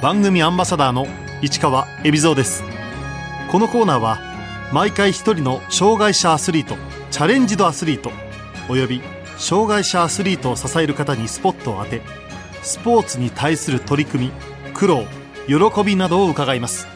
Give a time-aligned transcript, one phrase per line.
[0.00, 1.08] 番組アンバサダーの
[1.42, 2.62] 市川恵比蔵です。
[3.50, 4.20] このコーナーは
[4.72, 6.76] 毎回一人の障害者アスリート
[7.10, 8.12] チャレンジドアスリート
[8.68, 9.02] および
[9.38, 12.02] 障害者アスリートを支える方にスポットを当て
[12.62, 14.32] スポーツに対する取り組み
[14.72, 15.04] 苦労
[15.48, 16.86] 喜びなどを伺います。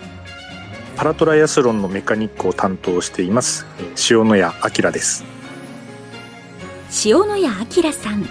[0.94, 3.66] パラトライアスロンのメカニックを担当しています
[4.10, 5.24] 塩野谷明です。
[7.04, 7.42] 塩野谷
[7.82, 8.28] 明さん。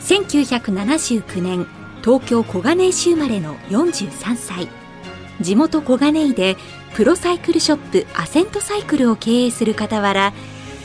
[0.00, 1.66] 1979年
[2.06, 4.68] 東京小金井市生まれの43歳。
[5.40, 6.56] 地元小金井で
[6.94, 10.32] プロサイクルショップアセントサイクルを経営する傍ら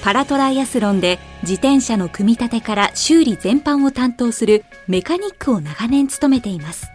[0.02, 6.90] パラトライアスロンで自転車の組み立てから修理全般を担当するメカニックを長年務めています。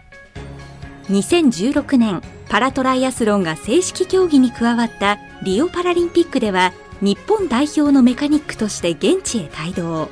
[1.09, 10.09] 2016年パラトライアスロンが正式競技に加わったリオパラリンピックでは日本代表のメカニックとして現地へ帯同。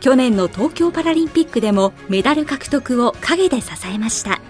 [0.00, 4.40] 去年の東京パラリンピックでもメダル獲得を陰で支えました。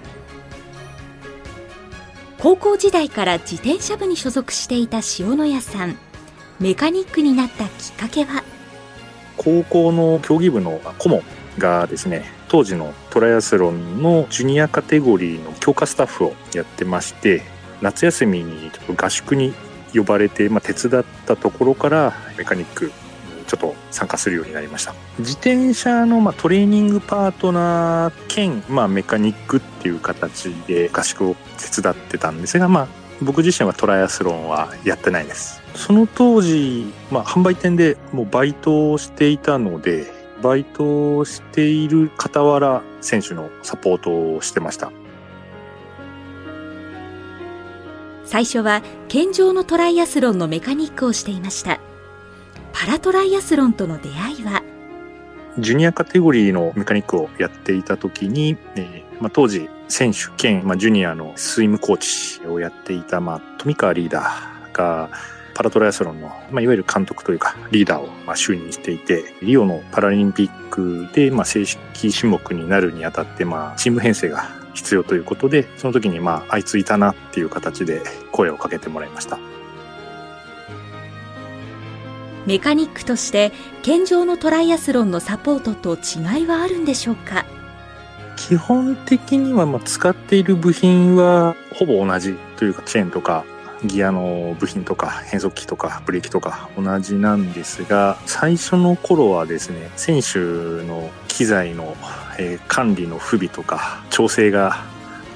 [2.39, 5.97] 高校時代から自転車部に所属していた塩谷さん。
[6.61, 8.43] メカニックになったきっかけは？
[9.37, 11.23] 高校の競技部の顧問
[11.59, 17.43] がですね当時のトライアスロンのジュニアカテゴリーの強化スタッフをやってまして
[17.83, 19.53] 夏休みにちょっと合宿に
[19.95, 22.93] 呼ばれて、まあ、手伝ったところからメカニック
[23.47, 24.95] ちょっと参加するようになりました。
[25.19, 32.89] 自転車のまあトレーニングパートナー兼、まあ、メカニックっていう形で合宿を手伝ってたんですが、まあ、
[33.23, 35.63] 僕自身はトライアスロンはやってないです。
[35.75, 44.91] その当時、まあ、販売店でもうバイトをしていたのでバイトをしている傍ら選手のサポートをしてました。
[48.25, 51.81] 最初は健常のトライアスロンのメカニックをしていました。
[52.87, 54.63] パラトライアスロンとの出会いは？
[55.59, 65.11] ジュニアカテゴリーのメカニックをやっていた時に、えーまあ、当時選手兼、まあ、ジュニアのスイムコーチをやっていた、まあ、富川リーダーが
[65.55, 79.41] パラトライアスロンの、まあ、いわゆる監督というかリーダーをまあ就任していてリオのパラリンピックでまあ正式種目になるにあたってまあチーム編成が必要ということでその時にまああいついたなっていう形で声をかけてもらいました。
[82.47, 83.53] メカニックとして
[83.83, 87.45] 健常のトライアスロンのサポートと違いはあるんでしょうか？
[88.37, 93.45] 基本的にはまあ使っている部品はほぼ同じというかチェーンとか
[93.85, 100.39] ギアの部品とか変速機とかブレーキとか同じなんですが最初の頃はですね選手
[100.87, 101.97] の機材の、
[102.39, 104.85] え管理の不備とか調整が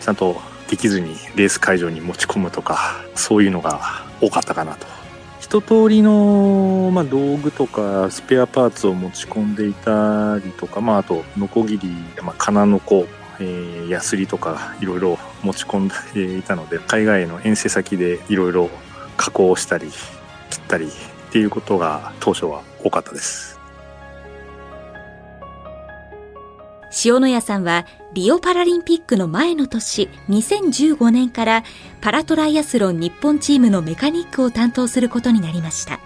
[0.00, 0.40] ちゃんと
[0.70, 3.80] できずにレース会場に持ち込むとかそういうのが
[4.20, 4.99] 多かったかなと。
[5.50, 11.88] 一通りの、まあ、道具とかスペアパーツを持ち込んでいたりとか、まあ、あとノコギリ、
[12.22, 13.08] まあ、金の子
[13.42, 18.68] えー、ヤスリとかいろいろ持ち込んでいたので海外の遠征先でいろいろ
[19.16, 19.88] 加工したり
[20.50, 23.58] 切ったりっていうことが当初は多かったです。
[27.02, 31.64] 塩谷さんはリオパラリンピックの前の年2015年から
[32.00, 36.00] パラトライアスロン日本チームのメカニックを担当することになりました。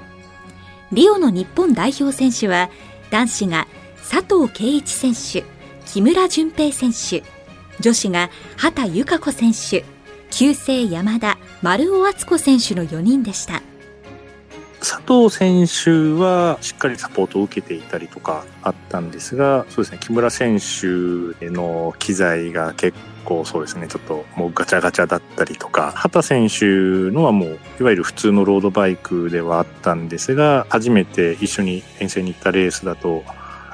[0.92, 2.70] リオの日本代表選手は
[3.10, 3.66] 男子が
[4.08, 5.44] 佐藤圭一選手
[5.86, 7.24] 木村淳平選手
[7.80, 9.84] 女子が畑由香子選手
[10.30, 13.62] 旧姓山田丸尾敦子選手の4人でした。
[14.84, 26.66] 佐藤選手はしっかりサポートを受けていたりとかあったんですがそうですね木村選手への機材が結構そうですねちょっともうガチャガチャだったりとか畑選手
[27.10, 33.24] のはもういわゆる普通のロードバイクではあったんですが初めて一緒に遠征に行ったレースだと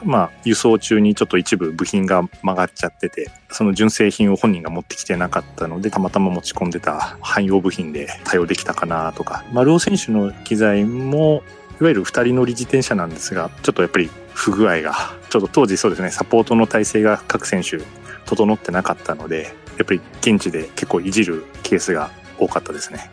[0.04, 11.42] まあ、輸送中にちょっと一部部品が曲がっちゃってて、その純正品を本人が持ってきてなかったので、たまたま持ち込んでた汎用部品で対応できたかなとか、丸尾選手の機材も、
[11.80, 14.94] いわゆる二人乗り自転車なんですが、ちょっとやっぱり不具合が、
[15.28, 17.78] ちょっと当時そうですね、サポートの体制が各選手
[18.26, 23.10] 整ってなかったので、やっぱり現地で結構いじるケースが多かったですね。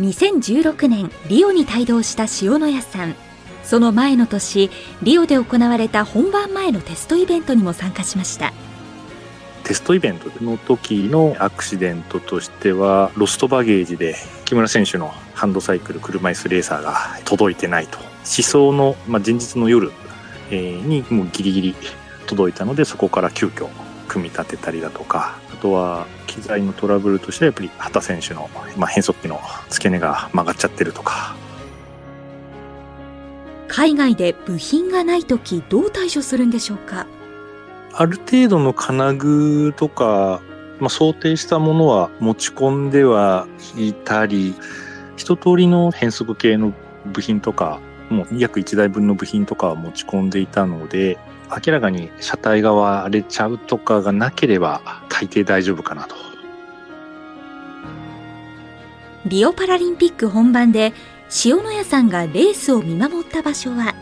[0.00, 3.14] 2016年リオに帯同した塩谷さん
[3.64, 4.70] その前の年
[5.02, 8.52] リオで行われた本番前のテストイベントにも参加しました。
[9.64, 14.14] テストイベントの時のアクシデントとしてはロストバゲージで
[14.44, 17.98] 木村選手のハンドサイクル車椅子レーサーが届いてないと。
[17.98, 19.92] 思想の、まあ、前日の夜
[20.50, 21.74] にもうギリギリ
[22.26, 23.68] 届いたのでそこから急遽
[24.08, 31.36] 組み立てたりだとかあとは機材のトラブルとしてはやっぱり畑選手の、まあ、変速機の付け根が曲がっちゃってるとか
[33.76, 37.08] 海外で部品がない時どう対処するんでしょうか？
[37.92, 40.40] ある程度の金具とか、
[40.78, 44.54] まあ、想定したものは持ち込んではいたり、
[45.16, 46.72] 一通りの変速系の
[47.06, 47.80] 部品とか、
[48.10, 51.18] もう約1台分の部品とかは持ち込んでいたので、
[51.50, 56.14] 明らかに車体が割れちゃうとかがなければ大抵大丈夫かなと。
[59.26, 60.92] リオパラリンピック本番で
[61.42, 63.92] 塩谷さんがレースを見守った場所は？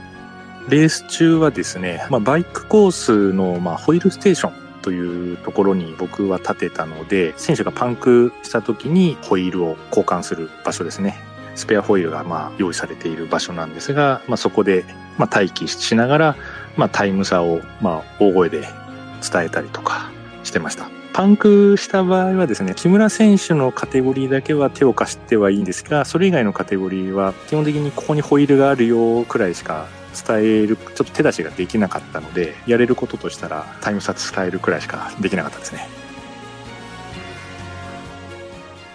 [0.68, 11.16] レース中はですね、まあ、バイクコースの、まあ、ホイールステーションというところに僕は立てたので、選手がパンクした時にホイールを交換する場所ですね。
[11.54, 14.84] スペアホイールがまあ用意されている場所なんですが、まあ、そこで
[15.16, 16.36] まあ待機しながら、
[16.76, 20.10] まあ、タイム差をまあ大声で伝えたりとか
[20.44, 20.90] してました。
[21.12, 29.88] パンクした場合はですね、木村選手のカテゴリーだけは手を貸してはいいんですが、それ以外のカテゴリーは基本的にここにホイールがあるよくらいしか
[30.26, 35.86] 伝える、ちょっと手出しができなかったので、やれることとしたらタイム差伝えるくらいしかできなかったですね。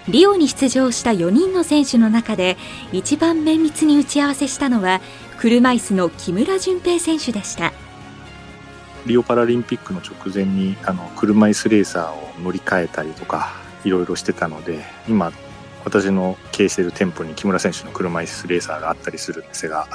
[0.09, 2.57] リオに出場した4人の選手の中で
[2.93, 5.01] 一番綿密に打ち合わせしたのは
[5.37, 7.73] 車椅子の木村淳平選手でした
[9.07, 13.53] リオパラリンピックの直前にあの車椅子レーサーを乗り換えたりとか
[13.85, 15.31] いろいろしてたので今
[15.85, 19.87] 私の経営している店舗に木村選手の車椅子レーサーがあったりするんですが。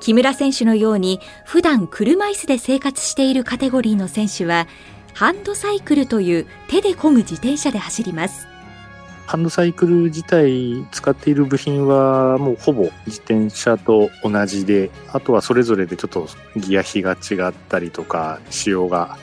[0.00, 4.68] 木村選手のように普段車椅子で生活しているカテゴリーの選手は
[5.14, 8.46] ハンドサイクルという手で漕ぐ自転車で走ります。
[9.26, 19.18] ハンドサイクル自体使っている部品はもうほぼ自転車と同じで、あとはそれぞれでちょっとギア比が違ったりとか、仕様が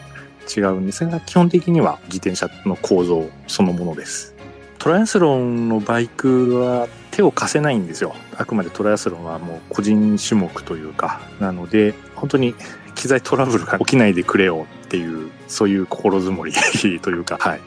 [0.56, 4.36] 違うんですが、基本的には自転車の構造そのものです。
[4.78, 8.14] トライアスロンのバイクは手を貸せないんですよ。
[8.36, 12.56] あくまでトライアスロンはもう個人種目というか、なので、本当に
[12.94, 16.52] 機材トラブルが起きないでくれよっていう、そういう心づもり
[17.00, 17.62] というか、はい。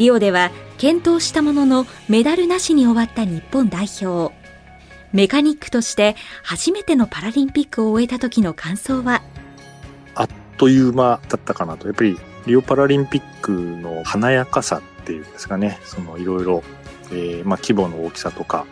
[0.00, 4.34] リオでは健闘したもののメダルなしに終わった日本代表。
[5.12, 9.20] メカニックとして初めてのパラリンピックを終えた時の感想は？
[10.14, 11.86] あっという間だったかなと。
[11.86, 12.16] やっぱり
[12.46, 15.78] リオパラリンピックの華やかさっていうんですかね。
[15.84, 16.64] そのいろいろ、
[17.12, 18.64] えー、まあ規模の大きさとか、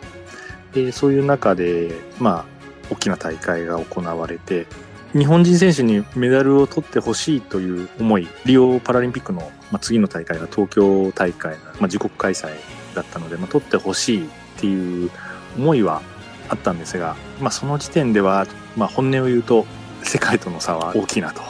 [0.73, 2.45] でそういう中で、まあ
[2.89, 4.65] 大きな大会が行われて、
[5.13, 9.41] 日本人選手にメダルを取ってほしいという思い、リオパラリンピックの、
[9.71, 12.53] まあ、次の大会が東京大会、まあ、自国開催
[12.93, 15.09] だったので、まあ、取ってほしいっていう
[15.57, 16.01] 思いは
[16.49, 18.45] あったんですが、まあ、その時点では、
[18.75, 19.65] まあ、本音を言うと
[20.03, 21.41] 世界との差は大きいなと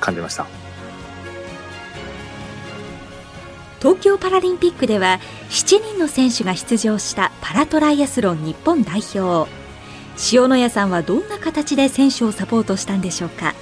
[0.00, 0.46] 感じました。
[3.80, 9.59] 東京パラリンピックでは7人の選手が出場したパラトライアスロン日本代表。
[10.32, 13.54] 塩谷さんはどんな形で選手をサポートしたんでしょうか？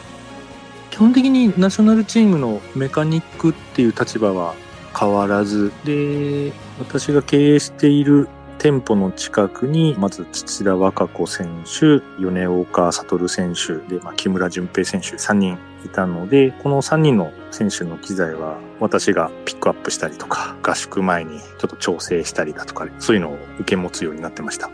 [0.91, 4.55] 基本的にナショナルチームのメカニックっていう立場は
[4.99, 8.29] 変わらずで私が経営している
[8.59, 24.69] 店舗の近くにまず土田和歌子選手米岡悟選手で、まあ、木村淳平選手3人いたのでこの3人の選手の機材は私がピックアップしたりとか合宿前にちょっと調整したりだとかそういうのを受け持つようになってました。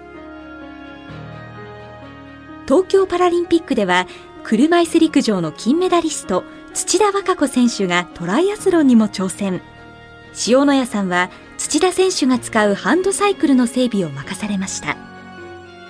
[2.67, 4.07] 東京パラリンピックでは
[4.43, 9.63] 車椅子陸上の金メダリスト土田和歌子選手がトライアスロンにも挑戦
[10.47, 14.97] 塩野谷さんは土田選手が使うハンドサイクルの整備を任されました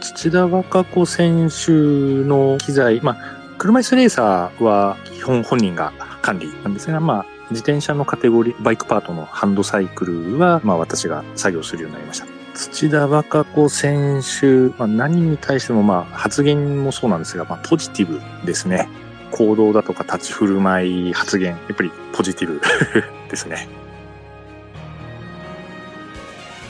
[0.01, 3.17] 土田和歌子選手の機材、まあ、
[3.57, 12.34] 車椅子レーサーは基本本人が管理なんですが、まあ、自転車のカテゴリー、バイクパートのハンドサイクルは、まあ、私が作業するようになりました。
[12.55, 18.89] 土田和歌子選手、まあ、何に対してもまあ発言もそうなんですが、まあ、ポジティブですね。
[19.33, 22.61] 行動だとか立ち振る舞い、発言、やっぱりポジティブ
[23.29, 23.69] ですね。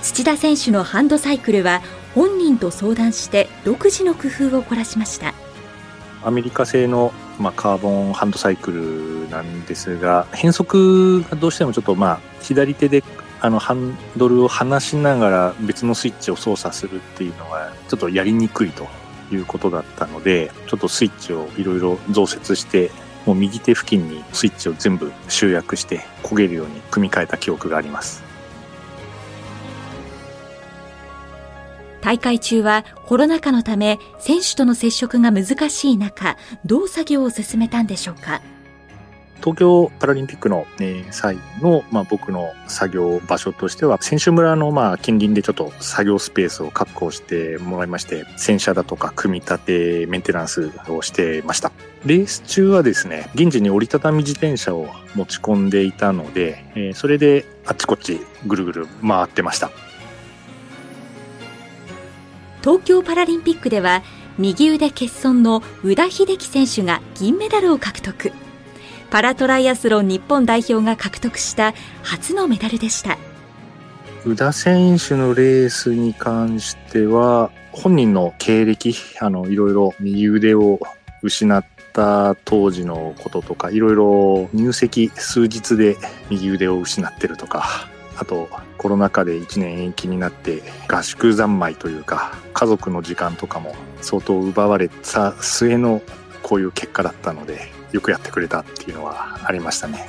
[0.02, 1.82] 土田選手のハンドサイクルは
[2.14, 5.34] 本人と相談して独自の工夫を凝らしました。
[6.22, 13.02] アメリカ製の、まあ、カーボンハンドサイクルなんですが、変速がどうしてもちょっとまあ左手で
[13.44, 18.86] あのハンドルを離しながら別のスイッチを操作するっていうのはちょっとやりにくいと
[19.30, 22.90] いうことだったのでちょっとスイッチをいろいろ増設して
[23.26, 28.24] もう右手付近にスイッチを全部集約して焦げるように組み替えた記憶があります。
[32.00, 38.40] 大会中はコロナ禍のため選手との接触が難しい中どう作業を進めたんでしょうか？
[39.44, 51.72] 東京パラリンピックの、ね、際の、まあ、僕の作業場所としては、選手村の、まあ、近隣でちょっと作業スペースを確保してもらいまして、洗車だとか組み立て、メンテナンスをしてました。
[52.06, 59.70] レース中はですね、現地に折りたたみ自転車を持ち込んでいたので、えー、それであっちこっちぐるぐる回ってました。
[62.62, 64.02] 東京パラリンピックでは
[64.38, 68.32] 右腕欠損の宇田秀樹選手が銀メダルを獲得
[69.14, 73.16] パラトライアスロン日本代表が獲得した初のメダルでした。
[74.26, 80.80] 宇田選手のレースに関しては本人の経歴あのいろいろ右腕を
[81.22, 85.96] 失った当時のこととかいろいろ入籍数日で
[86.28, 96.02] 右腕を失ってるとかあとコロナ禍で1年延期になって合宿三昧というか家族の時間とかも相当奪われた末の
[96.42, 100.08] こういう結果だったのでよくやってくれたっていうのはありましたね。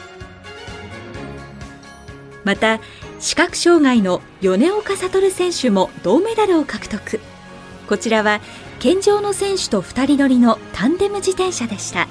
[2.43, 2.79] また
[3.19, 7.19] 視覚障害の米岡悟選手も銅メダルを獲得。
[7.87, 8.41] こちらは
[8.79, 12.07] 健常の選手と2人乗りのタンデム自転車でした。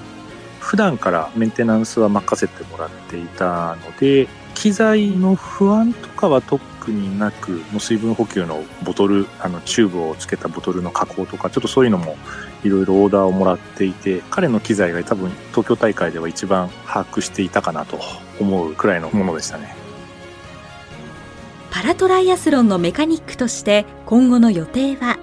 [0.61, 12.17] 普段からメンテナンスは任せてもらっていたので機材の不安とかは特になく、の水分補給のボトル、あの、チューブをつけたボトルの加工とか、ちょっとそういうのも
[12.63, 17.99] いろいろオーダーをもらっていて、彼の機材が多分東京大会では一番把握していたかなと
[18.41, 19.75] 思うくらいのものでしたね。
[21.71, 25.19] パラトライアスロンのメカニックとして今後の予定は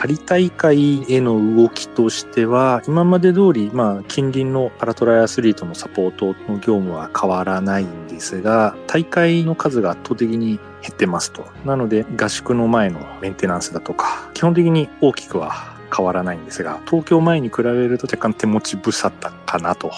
[0.00, 11.46] パリ大会への動きとしては、今まで通り、まあ、近隣のパラトライアスリートのサポートの業務は変わらないんですが、大会の数が圧倒的に減ってますと。
[11.66, 19.92] なので、合宿の前のメンテナンスだとか、基本的に大きくは変わらないんですが、東京前に比べると若干手持ち無沙汰かなと。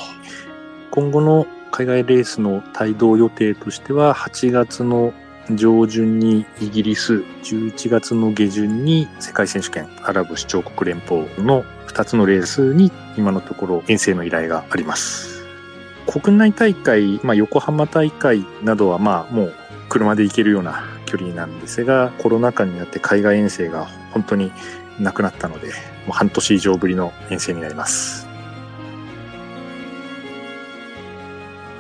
[0.91, 5.13] 今後の海外レースの帯同予定としては、8月の
[5.57, 15.45] 上旬にイギリス、11月の下旬に世界選手権アラブ首長国連邦の2つのレースに今のところ遠征の依頼があります。
[16.07, 19.55] 国内大会、まあ、横浜大会などはまあもう
[19.89, 24.51] 車で行けるような距離なんですが、コロナ禍になって海外遠征が本当に
[24.99, 25.73] なくなったので、も
[26.09, 28.32] う半年以上ぶりの遠征になります。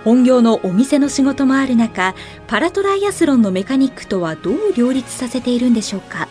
[0.04, 2.14] 本業のお店の仕事もある中
[2.48, 6.28] パラトライアスロンのメカニックとはどう両立させているんでしょうか？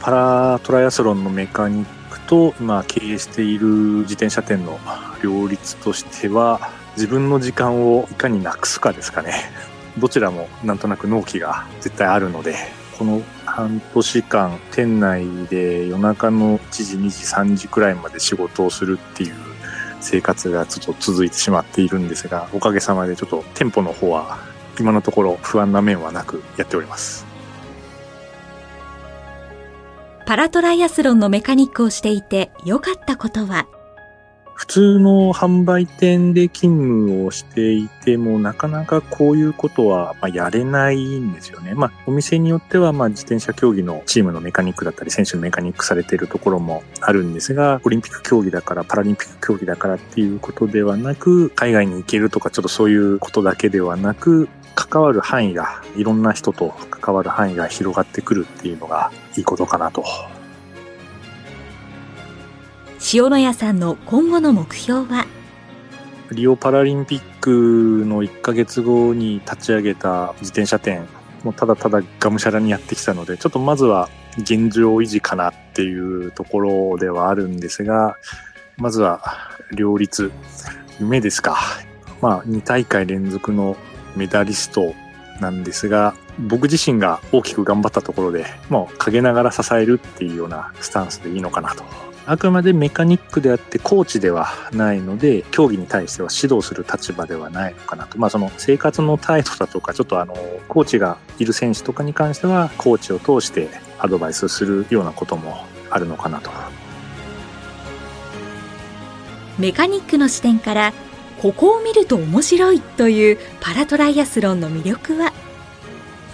[0.00, 4.78] パラトライアスロンのメカニックと今経営している自転車店の
[5.22, 9.34] 両立としては自分の時間をいかになくすかですかね。
[9.98, 12.54] どちらもなんとなく納期が絶対あるので
[12.96, 19.34] この半年間店内で夜中の1時2時3時くらいまで仕事をするっていう
[20.00, 24.38] 生活がちょっと続いてしまっているんですが、おかげさまでちょっと店舗の方は
[24.78, 27.26] 今のところ不安な面はなくやっております。
[30.26, 33.66] パラトライアスロンのメカニックをしていて良かったことは？
[34.60, 41.72] 普通の販売店で勤務をしていても、なかなかこういうことはまやれないんですよね。
[41.72, 60.04] まあ、お店によっては、まあ、自転車競技のチームのメカニックだったり、選手のメカニックされているところもあるんですが、オリンピック競技だから、パラリンピック競技だからっていうことではなく、海外に行けるとか、ちょっとそういうことだけではなく、関わる範囲が、いろんな人と関わる範囲が広がってくるっていうのがいいことかなと
[63.14, 65.26] 塩谷さんの今後の目標は？
[66.32, 71.08] リオパラリンピックの1ヶ月後に立ち上げた自転車店
[71.42, 78.16] もうただただがむしゃらにやってきたのでちょっとまずは現状維持かなっていうところではあるんですが
[78.76, 79.22] まずは
[79.74, 80.30] 両立
[81.00, 81.58] 夢ですか。
[82.20, 83.76] まあ2大会連続の
[84.14, 84.94] メダリスト
[85.40, 92.09] なんですが僕自身が大きく頑張ったところでもう陰ながら支えるっていうようなスタンスでいいのかなと。
[92.30, 98.18] あくまでメカニックであってコーチではないので、競技に対しては指導する立場ではないのかなと。
[98.18, 100.34] まあその生活の態度だとか、ちょっとあの、
[100.68, 103.68] コーチがいる選手とかに関しては、コーチを通して
[103.98, 106.52] アドバイスするようなこともあるのかなと。
[109.58, 110.92] メカニックの視点から、
[111.42, 115.32] ここを見ると面白いというパラトライアスロンの魅力は？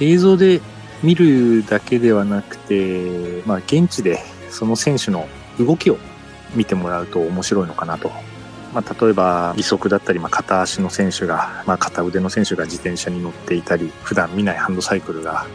[0.00, 0.60] 映像で
[1.02, 4.18] 見るだけではなくて、まあ現地で
[4.50, 5.26] その選手の
[5.58, 5.98] 動きを
[6.54, 8.10] 見てもらうと面白いのかなと。
[8.74, 15.46] まあ、例えば義足だったり、まあ、片足の選手が、まあ、片腕の選手が自転車に乗っていたり、普段見ないハンドサイクルが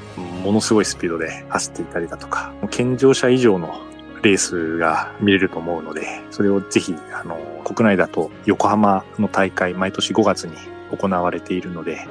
[0.43, 3.79] ものすごいスピードで走っていたりだとか、健常者以上の
[4.23, 10.55] レースが見れると思うので、それをぜひ、あの、国内だと横浜の大会、毎年5月に
[10.91, 12.07] 行われているので、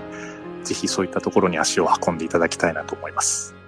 [0.65, 3.60] ぜひそういったところに足を運んでいただきたいなと思います。